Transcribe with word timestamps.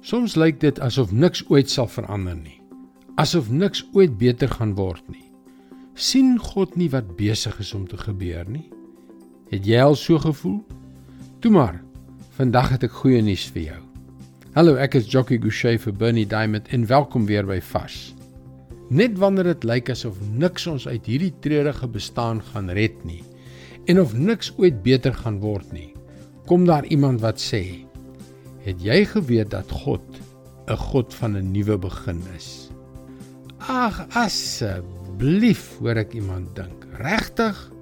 Soms 0.00 0.36
lyk 0.38 0.60
dit 0.62 0.78
asof 0.78 1.10
niks 1.10 1.40
ooit 1.50 1.70
sal 1.70 1.88
verander 1.90 2.36
nie. 2.38 2.60
Asof 3.18 3.48
niks 3.50 3.82
ooit 3.98 4.14
beter 4.18 4.48
gaan 4.48 4.76
word 4.78 5.02
nie. 5.10 5.24
sien 5.98 6.36
God 6.38 6.76
nie 6.78 6.86
wat 6.92 7.16
besig 7.18 7.56
is 7.58 7.72
om 7.74 7.88
te 7.88 7.96
gebeur 7.98 8.46
nie? 8.46 8.68
Het 9.50 9.66
jy 9.66 9.80
al 9.82 9.96
so 9.98 10.18
gevoel? 10.22 10.60
Toe 11.40 11.50
maar. 11.50 11.80
Vandag 12.36 12.70
het 12.70 12.84
ek 12.86 12.94
goeie 13.00 13.22
nuus 13.22 13.48
vir 13.50 13.62
jou. 13.62 13.80
Hallo, 14.54 14.76
ek 14.78 14.94
is 14.94 15.10
Jockey 15.10 15.40
Gouchee 15.42 15.78
vir 15.82 15.92
Bernie 15.92 16.26
Diamond 16.26 16.70
en 16.70 16.86
welkom 16.86 17.26
weer 17.26 17.42
by 17.46 17.58
Fas. 17.58 18.14
Net 18.94 19.18
wanneer 19.18 19.50
dit 19.50 19.66
lyk 19.66 19.90
asof 19.90 20.22
niks 20.38 20.68
ons 20.70 20.86
uit 20.86 21.10
hierdie 21.10 21.34
treurige 21.42 21.90
bestaan 21.90 22.38
gaan 22.52 22.70
red 22.70 23.02
nie 23.04 23.24
en 23.90 23.98
of 24.00 24.14
niks 24.14 24.52
ooit 24.60 24.78
beter 24.84 25.14
gaan 25.16 25.40
word 25.42 25.72
nie, 25.72 25.90
kom 26.46 26.66
daar 26.68 26.86
iemand 26.86 27.20
wat 27.24 27.42
sê: 27.42 27.87
Het 28.68 28.82
jy 28.84 28.98
geweet 29.08 29.48
dat 29.54 29.70
God 29.72 30.04
'n 30.68 30.76
God 30.76 31.14
van 31.14 31.36
'n 31.36 31.52
nuwe 31.52 31.78
begin 31.78 32.20
is? 32.36 32.68
Ag, 33.58 34.04
asseblief, 34.12 35.78
hoor 35.80 35.96
ek 35.96 36.12
iemand 36.12 36.52
dink. 36.56 36.84
Regtig? 37.00 37.72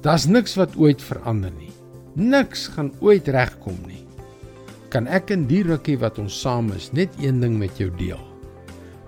Daar's 0.00 0.24
niks 0.26 0.54
wat 0.56 0.76
ooit 0.76 1.02
verander 1.02 1.52
nie. 1.58 1.72
Niks 2.14 2.68
gaan 2.68 2.92
ooit 3.00 3.28
regkom 3.28 3.76
nie. 3.86 4.06
Kan 4.88 5.06
ek 5.06 5.30
in 5.30 5.46
die 5.46 5.62
rukkie 5.62 5.98
wat 5.98 6.18
ons 6.18 6.40
saam 6.40 6.72
is 6.72 6.92
net 6.92 7.12
een 7.20 7.40
ding 7.40 7.58
met 7.58 7.76
jou 7.76 7.90
deel? 7.96 8.24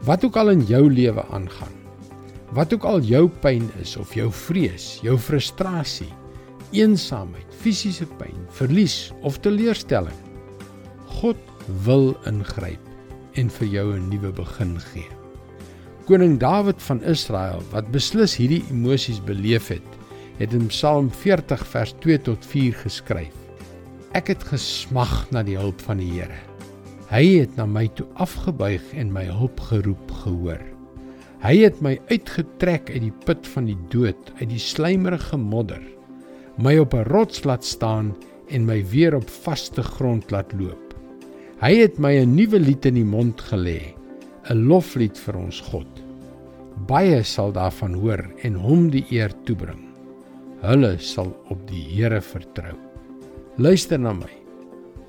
Wat 0.04 0.24
ook 0.24 0.36
al 0.36 0.50
in 0.50 0.64
jou 0.64 0.92
lewe 0.92 1.24
aangaan, 1.30 1.76
wat 2.52 2.74
ook 2.74 2.84
al 2.84 3.00
jou 3.00 3.28
pyn 3.28 3.70
is 3.80 3.96
of 3.96 4.14
jou 4.14 4.32
vrees, 4.32 5.00
jou 5.02 5.18
frustrasie, 5.18 6.12
eensaamheid, 6.70 7.54
fisiese 7.60 8.06
pyn, 8.06 8.36
verlies 8.48 9.12
of 9.22 9.40
teleurstelling, 9.40 10.27
God 11.18 11.38
wil 11.82 12.12
ingryp 12.30 12.82
en 13.40 13.48
vir 13.50 13.66
jou 13.66 13.86
'n 13.94 14.08
nuwe 14.08 14.30
begin 14.32 14.76
gee. 14.78 15.08
Koning 16.06 16.38
Dawid 16.38 16.82
van 16.82 17.02
Israel 17.02 17.62
wat 17.72 17.90
beslis 17.90 18.36
hierdie 18.38 18.62
emosies 18.70 19.18
beleef 19.24 19.68
het, 19.68 19.88
het 20.38 20.54
in 20.54 20.70
Psalm 20.70 21.10
40 21.10 21.66
vers 21.66 21.94
2 21.98 22.18
tot 22.22 22.46
4 22.46 22.72
geskryf: 22.84 23.34
Ek 24.14 24.28
het 24.28 24.44
gesmag 24.44 25.30
na 25.30 25.42
die 25.42 25.58
hulp 25.58 25.80
van 25.80 25.98
die 25.98 26.12
Here. 26.12 26.38
Hy 27.10 27.40
het 27.40 27.56
na 27.56 27.66
my 27.66 27.88
toe 27.88 28.06
afgebuig 28.14 28.94
en 28.94 29.12
my 29.12 29.24
hulp 29.24 29.60
geroep 29.60 30.10
gehoor. 30.22 30.62
Hy 31.42 31.56
het 31.64 31.80
my 31.80 31.98
uitgetrek 32.08 32.90
uit 32.90 33.02
die 33.02 33.16
put 33.24 33.46
van 33.46 33.66
die 33.66 33.78
dood, 33.90 34.32
uit 34.40 34.50
die 34.50 34.58
slijmerige 34.58 35.36
modder, 35.36 35.82
my 36.58 36.78
op 36.78 36.94
'n 36.94 37.10
rots 37.10 37.44
laat 37.44 37.64
staan 37.64 38.14
en 38.48 38.64
my 38.64 38.84
weer 38.86 39.14
op 39.14 39.30
vaste 39.30 39.82
grond 39.82 40.30
laat 40.30 40.52
loop. 40.52 40.87
Hy 41.58 41.72
het 41.74 41.96
my 41.98 42.12
'n 42.22 42.36
nuwe 42.36 42.58
lied 42.62 42.86
in 42.86 42.94
die 42.94 43.04
mond 43.04 43.40
gelê, 43.50 43.90
'n 44.46 44.68
loflied 44.70 45.18
vir 45.18 45.36
ons 45.36 45.60
God. 45.60 45.88
Baie 46.86 47.24
sal 47.24 47.50
daarvan 47.52 47.94
hoor 47.94 48.22
en 48.46 48.54
hom 48.54 48.90
die 48.90 49.04
eer 49.10 49.32
toebring. 49.44 49.82
Hulle 50.62 50.98
sal 50.98 51.34
op 51.50 51.58
die 51.66 51.82
Here 51.82 52.20
vertrou. 52.20 52.76
Luister 53.58 53.98
na 53.98 54.12
my. 54.12 54.30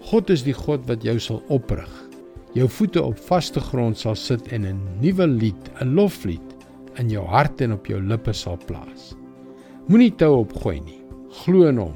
God 0.09 0.29
is 0.29 0.41
die 0.41 0.53
God 0.53 0.87
wat 0.87 1.03
jou 1.03 1.19
sal 1.19 1.43
oprig. 1.49 2.09
Jou 2.55 2.67
voete 2.67 3.03
op 3.03 3.19
vaste 3.19 3.59
grond 3.59 3.97
sal 3.97 4.15
sit 4.15 4.47
en 4.51 4.65
'n 4.65 4.81
nuwe 5.01 5.27
lied, 5.27 5.69
'n 5.81 5.93
loflied 5.93 6.55
in 6.97 7.09
jou 7.09 7.25
hart 7.25 7.61
en 7.61 7.73
op 7.73 7.85
jou 7.85 8.01
lippe 8.01 8.33
sal 8.33 8.57
plaas. 8.65 9.15
Moenie 9.87 10.15
tou 10.15 10.39
opgooi 10.39 10.81
nie. 10.81 11.01
Glo 11.29 11.67
in 11.67 11.77
hom. 11.77 11.95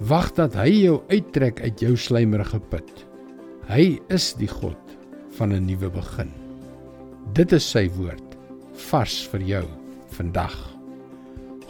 Wag 0.00 0.32
dat 0.34 0.54
hy 0.54 0.70
jou 0.84 1.02
uittrek 1.10 1.60
uit 1.60 1.80
jou 1.80 1.96
slijmerige 1.96 2.60
put. 2.60 3.05
Hy 3.66 3.96
is 4.14 4.28
die 4.38 4.46
God 4.46 4.78
van 5.34 5.50
'n 5.50 5.66
nuwe 5.66 5.88
begin. 5.90 6.30
Dit 7.34 7.50
is 7.52 7.64
sy 7.66 7.88
woord 7.96 8.36
vars 8.90 9.26
vir 9.32 9.42
jou 9.42 9.64
vandag. 10.14 10.54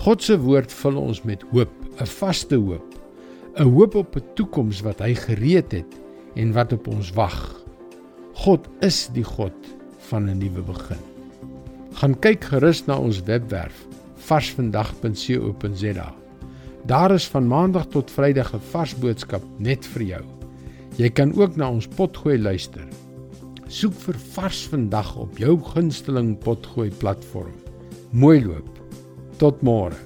God 0.05 0.23
se 0.23 0.37
woord 0.37 0.73
vul 0.73 0.97
ons 1.01 1.23
met 1.25 1.43
hoop, 1.53 1.73
'n 1.97 2.07
vaste 2.07 2.57
hoop, 2.57 2.95
'n 3.57 3.73
hoop 3.73 3.95
op 3.95 4.17
'n 4.17 4.25
toekoms 4.35 4.83
wat 4.83 5.01
hy 5.01 5.15
gereed 5.15 5.73
het 5.73 5.97
en 6.37 6.53
wat 6.53 6.73
op 6.73 6.87
ons 6.87 7.13
wag. 7.13 7.65
God 8.35 8.69
is 8.81 9.09
die 9.15 9.25
God 9.25 9.57
van 9.99 10.29
'n 10.29 10.39
nuwe 10.39 10.63
begin. 10.63 11.01
Gaan 11.93 12.19
kyk 12.21 12.45
gerus 12.45 12.87
na 12.87 12.99
ons 12.99 13.23
webwerf 13.23 13.87
varsvandag.co.za. 14.17 16.15
Daar 16.87 17.11
is 17.15 17.29
van 17.29 17.47
maandag 17.47 17.87
tot 17.87 18.11
vrydag 18.11 18.53
'n 18.55 18.61
vars 18.61 18.95
boodskap 18.95 19.43
net 19.59 19.87
vir 19.87 20.03
jou. 20.03 20.36
Jy 20.97 21.11
kan 21.13 21.35
ook 21.37 21.59
na 21.61 21.67
ons 21.69 21.85
potgooi 21.93 22.39
luister. 22.41 22.87
Soek 23.69 23.93
vir 24.07 24.17
vars 24.33 24.63
vandag 24.73 25.11
op 25.21 25.37
jou 25.37 25.59
gunsteling 25.75 26.31
potgooi 26.41 26.89
platform. 27.03 27.53
Mooi 28.17 28.41
loop. 28.47 28.71
Tot 29.37 29.61
môre. 29.61 29.99